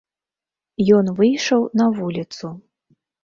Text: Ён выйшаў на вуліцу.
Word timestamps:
Ён 0.99 1.11
выйшаў 1.19 1.61
на 1.81 1.85
вуліцу. 1.99 2.45